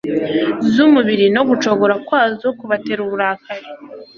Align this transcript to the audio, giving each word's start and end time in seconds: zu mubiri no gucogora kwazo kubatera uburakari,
zu 0.73 0.85
mubiri 0.93 1.25
no 1.35 1.41
gucogora 1.49 1.95
kwazo 2.07 2.47
kubatera 2.59 2.99
uburakari, 3.05 3.67